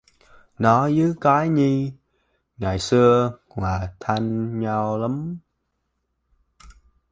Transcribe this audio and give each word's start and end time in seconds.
Nó 0.59 0.83
với 0.83 1.13
cái 1.21 1.49
Nhi 1.49 1.93
ngày 2.57 2.79
xưa 2.79 3.37
là 3.57 3.93
thân 3.99 4.59
nhau 4.59 4.97
lắm 4.97 5.37